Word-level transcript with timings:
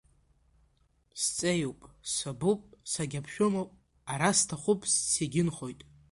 Сҵеиуп, 1.21 1.79
сабуп, 2.13 2.61
сагьаԥшәымоуп, 2.91 3.71
ара 4.11 4.31
саҭахуп, 4.37 4.79
сегьынхоит. 5.11 5.79